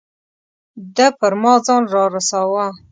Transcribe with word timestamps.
ده 0.95 1.07
پر 1.19 1.33
ما 1.41 1.53
ځان 1.65 1.83
را 1.93 2.03
رساوه. 2.13 2.65